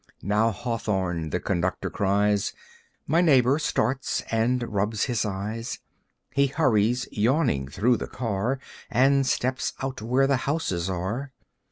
[0.23, 2.53] Now "Hawthorne!" the conductor cries.
[3.05, 5.77] My neighbor starts and rubs his eyes.
[6.33, 8.57] He hurries yawning through the car
[8.89, 11.33] And steps out where the houses are.